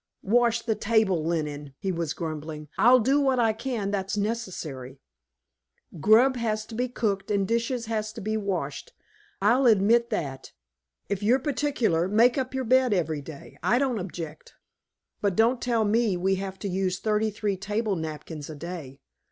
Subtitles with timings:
[0.23, 2.69] "Wash the table linen!" he was grumbling.
[2.75, 4.99] "I'll do what I can that's necessary.
[5.99, 8.93] Grub has to be cooked, and dishes has to be washed
[9.43, 10.53] I'll admit that.
[11.07, 14.55] If you're particular, make up your bed every day; I don't object.
[15.21, 19.01] But don't tell me we have to use thirty three table napkins a day.